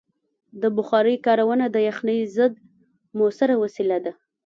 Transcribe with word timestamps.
د 0.61 0.63
بخارۍ 0.77 1.15
کارونه 1.25 1.65
د 1.69 1.77
یخنۍ 1.89 2.19
ضد 2.35 2.53
مؤثره 3.17 3.55
وسیله 3.63 3.97
ده. 4.05 4.13